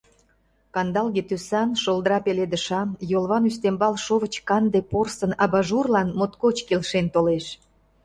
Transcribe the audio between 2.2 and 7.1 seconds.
пеледышан, йолван ӱстембал шовыч канде порсын абажурлан моткоч келшен